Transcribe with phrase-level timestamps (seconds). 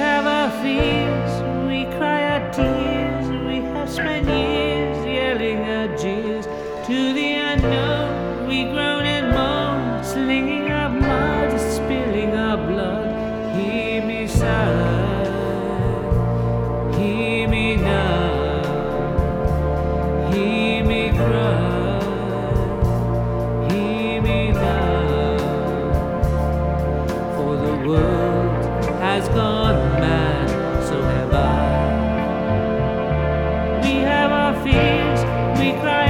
[0.00, 1.32] have our fears,
[1.68, 6.46] we cry our tears, we have spent years yelling our jeers
[6.86, 8.48] to the unknown.
[8.48, 13.10] We groan and moan, slinging our mud, spilling our blood.
[13.54, 15.24] Hear me sigh,
[16.96, 18.62] hear me now,
[20.32, 21.70] hear me cry.
[29.20, 29.59] has gone.
[35.78, 36.09] cry.